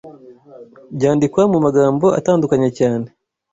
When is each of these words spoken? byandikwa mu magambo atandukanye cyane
byandikwa 0.95 1.41
mu 1.51 1.57
magambo 1.65 2.05
atandukanye 2.19 2.69
cyane 2.77 3.07